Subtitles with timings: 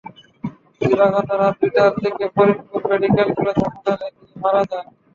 [0.81, 4.85] দিবাগত রাত দুইটার দিকে ফরিদপুর মেডিকেল কলেজ হাসপাতালে তিনি মারা যান।